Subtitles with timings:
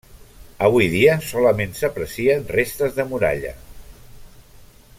[0.67, 3.53] Avui dia solament s'aprecien restes de muralla.